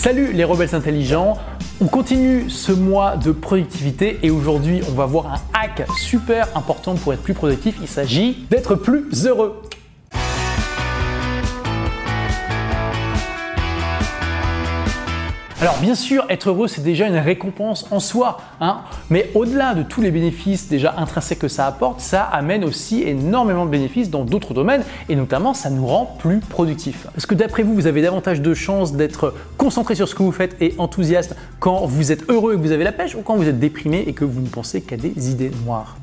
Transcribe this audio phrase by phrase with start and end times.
[0.00, 1.38] Salut les rebelles intelligents,
[1.80, 6.94] on continue ce mois de productivité et aujourd'hui on va voir un hack super important
[6.94, 9.60] pour être plus productif, il s'agit d'être plus heureux.
[15.60, 19.82] Alors bien sûr, être heureux, c'est déjà une récompense en soi, hein mais au-delà de
[19.82, 24.24] tous les bénéfices déjà intrinsèques que ça apporte, ça amène aussi énormément de bénéfices dans
[24.24, 27.08] d'autres domaines, et notamment ça nous rend plus productifs.
[27.12, 30.30] Parce que d'après vous, vous avez davantage de chances d'être concentré sur ce que vous
[30.30, 33.34] faites et enthousiaste quand vous êtes heureux et que vous avez la pêche, ou quand
[33.34, 35.96] vous êtes déprimé et que vous ne pensez qu'à des idées noires?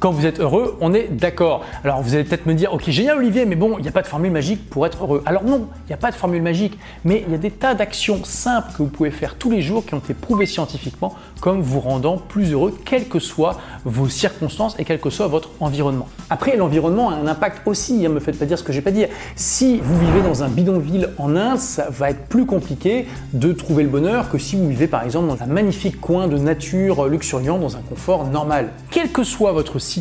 [0.00, 1.64] Quand vous êtes heureux, on est d'accord.
[1.82, 4.02] Alors vous allez peut-être me dire, ok génial Olivier, mais bon, il n'y a pas
[4.02, 5.22] de formule magique pour être heureux.
[5.26, 7.74] Alors non, il n'y a pas de formule magique, mais il y a des tas
[7.74, 11.60] d'actions simples que vous pouvez faire tous les jours qui ont été prouvées scientifiquement comme
[11.60, 16.08] vous rendant plus heureux, quelles que soient vos circonstances et quel que soit votre environnement.
[16.30, 18.80] Après, l'environnement a un impact aussi, ne hein, me faites pas dire ce que j'ai
[18.80, 19.04] pas dit.
[19.36, 23.82] Si vous vivez dans un bidonville en Inde, ça va être plus compliqué de trouver
[23.82, 27.58] le bonheur que si vous vivez par exemple dans un magnifique coin de nature luxuriant,
[27.58, 28.70] dans un confort normal.
[28.90, 29.93] Quel que soit votre situation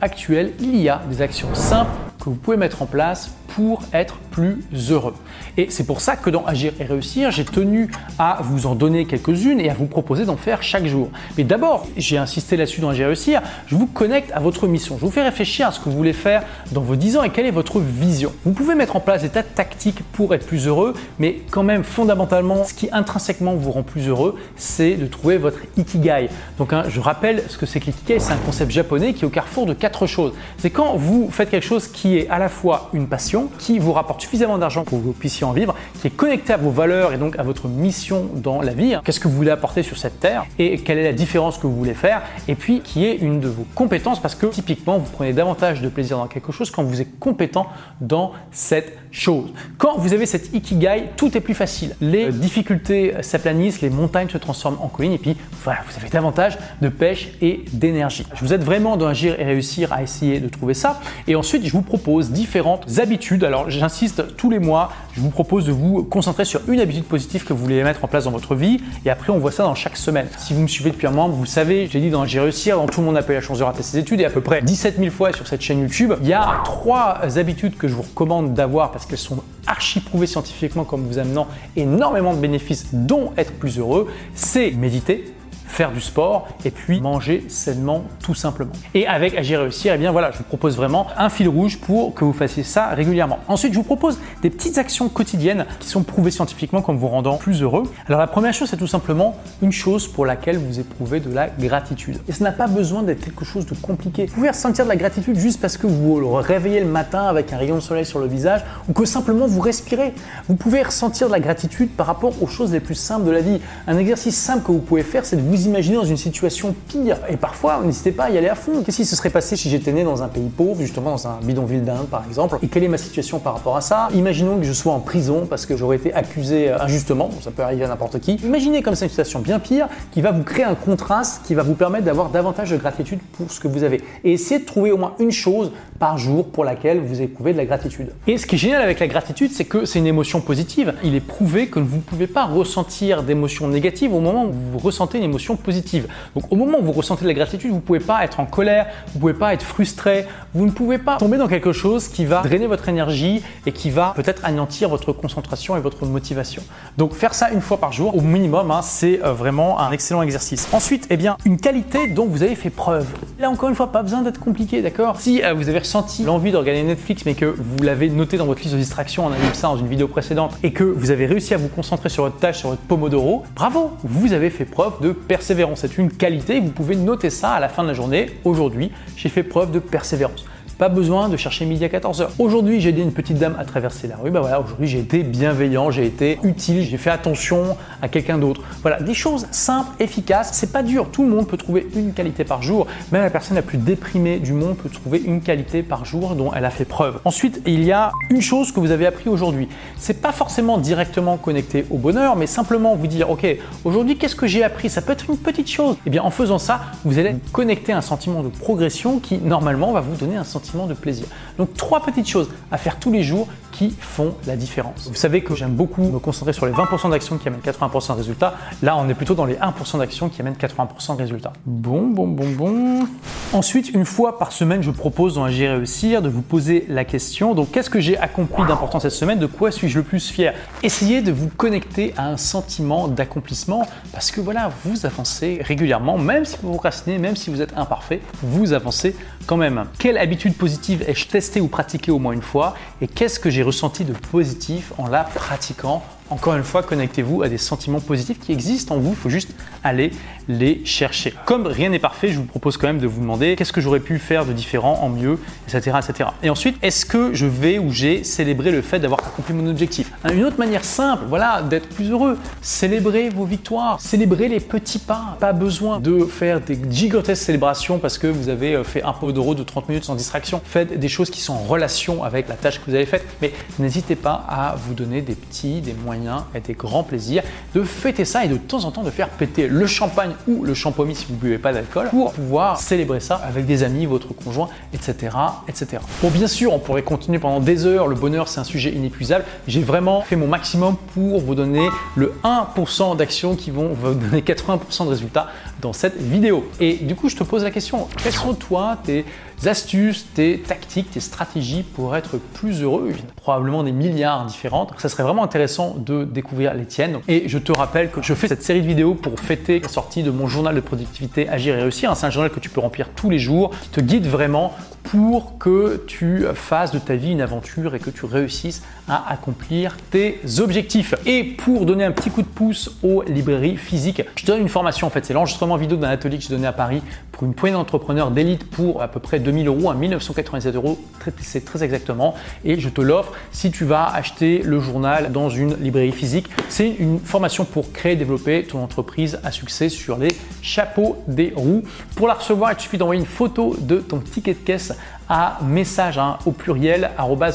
[0.00, 4.16] actuelle, il y a des actions simples que vous pouvez mettre en place pour être
[4.30, 5.14] plus heureux.
[5.56, 7.88] Et c'est pour ça que dans Agir et réussir, j'ai tenu
[8.18, 11.10] à vous en donner quelques-unes et à vous proposer d'en faire chaque jour.
[11.38, 14.96] Mais d'abord, j'ai insisté là-dessus dans Agir et réussir, je vous connecte à votre mission.
[14.98, 17.30] Je vous fais réfléchir à ce que vous voulez faire dans vos 10 ans et
[17.30, 18.32] quelle est votre vision.
[18.44, 21.62] Vous pouvez mettre en place des tas de tactiques pour être plus heureux, mais quand
[21.62, 26.28] même fondamentalement, ce qui intrinsèquement vous rend plus heureux, c'est de trouver votre ikigai.
[26.58, 29.26] Donc hein, je rappelle ce que c'est que l'ikigai, c'est un concept japonais qui est
[29.26, 30.32] au carrefour de quatre choses.
[30.58, 33.92] C'est quand vous faites quelque chose qui est à la fois une passion, qui vous
[33.92, 37.12] rapporte suffisamment d'argent pour que vous puissiez en vivre, qui est connecté à vos valeurs
[37.12, 38.96] et donc à votre mission dans la vie.
[39.04, 41.76] Qu'est-ce que vous voulez apporter sur cette terre et quelle est la différence que vous
[41.76, 45.32] voulez faire et puis qui est une de vos compétences parce que typiquement vous prenez
[45.32, 47.66] davantage de plaisir dans quelque chose quand vous êtes compétent
[48.00, 49.50] dans cette chose.
[49.78, 51.94] Quand vous avez cette ikigai, tout est plus facile.
[52.00, 56.58] Les difficultés s'aplanissent, les montagnes se transforment en collines et puis voilà, vous avez davantage
[56.82, 58.26] de pêche et d'énergie.
[58.34, 61.64] Je vous aide vraiment dans agir et réussir à essayer de trouver ça et ensuite
[61.64, 66.04] je vous propose différentes habitudes alors j'insiste tous les mois, je vous propose de vous
[66.04, 69.10] concentrer sur une habitude positive que vous voulez mettre en place dans votre vie et
[69.10, 70.28] après on voit ça dans chaque semaine.
[70.38, 72.86] Si vous me suivez depuis un moment, vous savez, j'ai dit dans J'ai réussi, dans
[72.86, 74.98] tout le monde a la chance de rater ses études et à peu près 17
[74.98, 78.54] 000 fois sur cette chaîne YouTube, il y a trois habitudes que je vous recommande
[78.54, 83.52] d'avoir parce qu'elles sont archi prouvées scientifiquement comme vous amenant énormément de bénéfices dont être
[83.54, 85.33] plus heureux, c'est méditer,
[85.74, 88.72] faire du sport et puis manger sainement tout simplement.
[88.94, 91.78] Et avec Agir réussir, et eh bien voilà, je vous propose vraiment un fil rouge
[91.78, 93.40] pour que vous fassiez ça régulièrement.
[93.48, 97.38] Ensuite, je vous propose des petites actions quotidiennes qui sont prouvées scientifiquement comme vous rendant
[97.38, 97.82] plus heureux.
[98.06, 101.48] Alors la première chose, c'est tout simplement une chose pour laquelle vous éprouvez de la
[101.48, 102.18] gratitude.
[102.28, 104.26] Et ça n'a pas besoin d'être quelque chose de compliqué.
[104.26, 107.52] Vous pouvez ressentir de la gratitude juste parce que vous vous réveillez le matin avec
[107.52, 110.14] un rayon de soleil sur le visage ou que simplement vous respirez.
[110.48, 113.40] Vous pouvez ressentir de la gratitude par rapport aux choses les plus simples de la
[113.40, 113.60] vie.
[113.88, 117.18] Un exercice simple que vous pouvez faire, c'est de vous imaginez dans une situation pire.
[117.28, 118.82] Et parfois, n'hésitez pas à y aller à fond.
[118.84, 121.38] Qu'est-ce qui se serait passé si j'étais né dans un pays pauvre, justement dans un
[121.42, 122.58] bidonville d'Inde par exemple?
[122.62, 124.08] Et quelle est ma situation par rapport à ça?
[124.14, 127.62] Imaginons que je sois en prison parce que j'aurais été accusé euh, injustement, ça peut
[127.62, 128.34] arriver à n'importe qui.
[128.36, 131.62] Imaginez comme ça une situation bien pire qui va vous créer un contraste qui va
[131.62, 134.02] vous permettre d'avoir davantage de gratitude pour ce que vous avez.
[134.24, 137.58] Et essayez de trouver au moins une chose par jour pour laquelle vous éprouvez de
[137.58, 138.12] la gratitude.
[138.26, 140.94] Et ce qui est génial avec la gratitude, c'est que c'est une émotion positive.
[141.02, 144.78] Il est prouvé que vous ne pouvez pas ressentir d'émotions négatives au moment où vous
[144.78, 146.08] ressentez une émotion positive.
[146.34, 148.46] Donc au moment où vous ressentez de la gratitude, vous ne pouvez pas être en
[148.46, 152.08] colère, vous ne pouvez pas être frustré, vous ne pouvez pas tomber dans quelque chose
[152.08, 156.62] qui va drainer votre énergie et qui va peut-être anéantir votre concentration et votre motivation.
[156.98, 160.22] Donc faire ça une fois par jour au minimum, hein, c'est euh, vraiment un excellent
[160.22, 160.68] exercice.
[160.72, 163.06] Ensuite, eh bien, une qualité dont vous avez fait preuve.
[163.38, 165.20] Là encore une fois, pas besoin d'être compliqué, d'accord?
[165.20, 168.46] Si euh, vous avez ressenti l'envie de regarder Netflix, mais que vous l'avez noté dans
[168.46, 171.10] votre liste de distractions, on a vu ça dans une vidéo précédente, et que vous
[171.10, 174.64] avez réussi à vous concentrer sur votre tâche, sur votre Pomodoro, bravo, vous avez fait
[174.64, 175.43] preuve de persévérance.
[175.46, 178.30] C'est une qualité, vous pouvez noter ça à la fin de la journée.
[178.44, 180.46] Aujourd'hui, j'ai fait preuve de persévérance.
[180.78, 182.30] Pas besoin de chercher midi à 14h.
[182.40, 184.32] Aujourd'hui, j'ai aidé une petite dame à traverser la rue.
[184.32, 188.60] Bah voilà, aujourd'hui, j'ai été bienveillant, j'ai été utile, j'ai fait attention à quelqu'un d'autre.
[188.82, 190.50] Voilà, des choses simples, efficaces.
[190.52, 191.06] C'est pas dur.
[191.12, 192.88] Tout le monde peut trouver une qualité par jour.
[193.12, 196.52] Même la personne la plus déprimée du monde peut trouver une qualité par jour dont
[196.52, 197.20] elle a fait preuve.
[197.24, 199.68] Ensuite, il y a une chose que vous avez appris aujourd'hui.
[199.96, 203.46] C'est pas forcément directement connecté au bonheur, mais simplement vous dire, ok,
[203.84, 204.90] aujourd'hui, qu'est-ce que j'ai appris?
[204.90, 205.94] Ça peut être une petite chose.
[205.94, 209.92] Et eh bien, en faisant ça, vous allez connecter un sentiment de progression qui normalement
[209.92, 211.26] va vous donner un sentiment de plaisir.
[211.58, 215.08] Donc trois petites choses à faire tous les jours qui font la différence.
[215.08, 218.18] Vous savez que j'aime beaucoup me concentrer sur les 20% d'actions qui amènent 80% de
[218.18, 218.54] résultats.
[218.82, 221.52] Là, on est plutôt dans les 1% d'actions qui amènent 80% de résultats.
[221.66, 223.08] Bon, bon, bon, bon.
[223.52, 227.54] Ensuite, une fois par semaine, je propose dans Agir réussir de vous poser la question.
[227.54, 229.40] Donc, qu'est-ce que j'ai accompli d'important cette semaine?
[229.40, 230.54] De quoi suis-je le plus fier?
[230.84, 236.44] Essayez de vous connecter à un sentiment d'accomplissement parce que voilà, vous avancez régulièrement, même
[236.44, 239.16] si vous procrastinez, même si vous êtes imparfait, vous avancez
[239.46, 239.84] quand même.
[239.98, 242.74] Quelle habitude positive ai-je testé ou pratiqué au moins une fois.
[243.00, 247.48] Et qu'est-ce que j'ai ressenti de positif en la pratiquant encore une fois, connectez-vous à
[247.48, 249.50] des sentiments positifs qui existent en vous, il faut juste
[249.82, 250.10] aller
[250.48, 251.34] les chercher.
[251.44, 254.00] Comme rien n'est parfait, je vous propose quand même de vous demander qu'est-ce que j'aurais
[254.00, 255.38] pu faire de différent, en mieux,
[255.68, 255.98] etc.
[256.02, 256.30] etc.
[256.42, 260.12] Et ensuite, est-ce que je vais ou j'ai célébré le fait d'avoir accompli mon objectif?
[260.32, 265.36] Une autre manière simple, voilà, d'être plus heureux, célébrer vos victoires, célébrer les petits pas.
[265.40, 269.32] Pas besoin de faire des gigantesques célébrations parce que vous avez euh, fait un peu
[269.32, 270.62] d'euros de 30 minutes sans distraction.
[270.64, 273.52] Faites des choses qui sont en relation avec la tâche que vous avez faite, mais
[273.78, 276.13] n'hésitez pas à vous donner des petits, des moyens
[276.54, 277.42] et des grands plaisirs
[277.74, 280.74] de fêter ça et de temps en temps de faire péter le champagne ou le
[280.74, 284.34] champomis si vous ne buvez pas d'alcool pour pouvoir célébrer ça avec des amis, votre
[284.34, 285.36] conjoint, etc.,
[285.68, 286.02] etc.
[286.22, 288.06] Bon, bien sûr, on pourrait continuer pendant des heures.
[288.06, 289.44] Le bonheur, c'est un sujet inépuisable.
[289.68, 294.40] J'ai vraiment fait mon maximum pour vous donner le 1% d'actions qui vont vous donner
[294.40, 295.48] 80% de résultats
[295.80, 296.68] dans cette vidéo.
[296.80, 299.24] Et du coup, je te pose la question, quels sont toi tes
[299.66, 303.10] astuces, tes tactiques, tes stratégies pour être plus heureux?
[303.36, 304.92] Probablement des milliards différentes.
[304.98, 307.18] Ça serait vraiment intéressant de découvrir les tiennes.
[307.28, 310.22] Et je te rappelle que je fais cette série de vidéos pour fêter la sortie
[310.22, 312.14] de mon journal de productivité Agir et réussir.
[312.16, 314.74] C'est un journal que tu peux remplir tous les jours, qui te guide vraiment
[315.04, 319.96] pour que tu fasses de ta vie une aventure et que tu réussisses à accomplir
[320.10, 321.14] tes objectifs.
[321.26, 324.68] Et pour donner un petit coup de pouce aux librairies physiques, je te donne une
[324.68, 325.24] formation en fait.
[325.24, 327.02] C'est l'enregistrement vidéo d'un atelier que j'ai donné à Paris
[327.32, 330.98] pour une poignée d'entrepreneurs d'élite pour à peu près 2000 euros, à 1997 euros,
[331.40, 332.34] c'est très exactement.
[332.64, 336.48] Et je te l'offre si tu vas acheter le journal dans une librairie physique.
[336.68, 341.52] C'est une formation pour créer et développer ton entreprise à succès sur les chapeaux des
[341.54, 341.82] roues.
[342.14, 344.93] Pour la recevoir, il suffit d'envoyer une photo de ton ticket de caisse
[345.28, 347.10] à message hein, au pluriel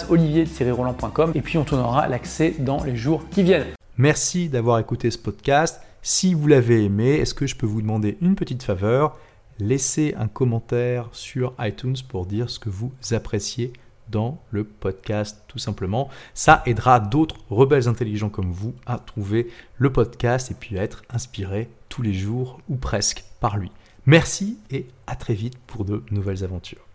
[0.09, 3.67] olivier-roland.com et puis on t'en l'accès dans les jours qui viennent.
[3.97, 5.81] Merci d'avoir écouté ce podcast.
[6.01, 9.17] Si vous l'avez aimé, est-ce que je peux vous demander une petite faveur?
[9.59, 13.73] Laissez un commentaire sur iTunes pour dire ce que vous appréciez
[14.09, 16.09] dans le podcast tout simplement.
[16.33, 21.03] Ça aidera d'autres rebelles intelligents comme vous à trouver le podcast et puis à être
[21.09, 23.71] inspirés tous les jours ou presque par lui.
[24.05, 26.88] Merci et à très vite pour de nouvelles aventures.